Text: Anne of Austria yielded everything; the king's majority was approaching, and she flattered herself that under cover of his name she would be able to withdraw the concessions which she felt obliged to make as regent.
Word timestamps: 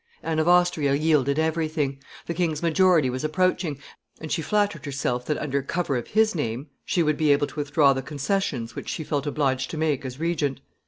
Anne 0.23 0.39
of 0.39 0.47
Austria 0.47 0.95
yielded 0.95 1.37
everything; 1.37 1.99
the 2.25 2.33
king's 2.33 2.63
majority 2.63 3.07
was 3.07 3.23
approaching, 3.23 3.77
and 4.19 4.31
she 4.31 4.41
flattered 4.41 4.83
herself 4.83 5.27
that 5.27 5.37
under 5.37 5.61
cover 5.61 5.95
of 5.95 6.07
his 6.07 6.33
name 6.33 6.67
she 6.83 7.03
would 7.03 7.17
be 7.17 7.31
able 7.31 7.45
to 7.45 7.57
withdraw 7.57 7.93
the 7.93 8.01
concessions 8.01 8.75
which 8.75 8.89
she 8.89 9.03
felt 9.03 9.27
obliged 9.27 9.69
to 9.69 9.77
make 9.77 10.03
as 10.03 10.19
regent. 10.19 10.59